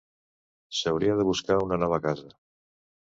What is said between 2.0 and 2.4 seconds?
casa.